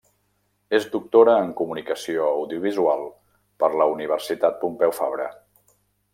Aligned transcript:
És 0.77 0.85
doctora 0.95 1.35
en 1.41 1.51
Comunicació 1.59 2.25
Audiovisual 2.37 3.05
per 3.65 3.71
la 3.83 3.89
Universitat 3.99 4.59
Pompeu 4.65 4.97
Fabra. 5.03 5.29